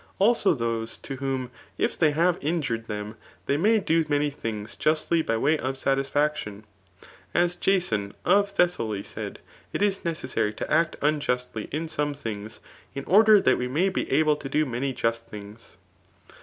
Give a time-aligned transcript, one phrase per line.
[0.19, 5.21] Abo those, to whom if they have injured them they may do many things justly
[5.21, 6.63] by way of satisfaction;
[7.35, 9.37] as Jason, of Thessaly saic^
[9.73, 12.61] it is necessary to act unjustly in some things^
[12.95, 15.77] in order that we may be able to do jEuany just things*